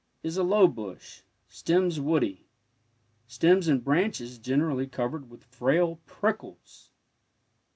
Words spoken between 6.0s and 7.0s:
prickles.